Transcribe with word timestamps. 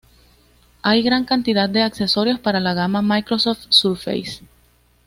Hay 0.81 1.03
gran 1.03 1.25
cantidad 1.25 1.69
de 1.69 1.83
accesorios 1.83 2.39
para 2.39 2.59
la 2.59 2.73
gama 2.73 3.03
Microsoft 3.03 3.65
Surface. 3.69 4.39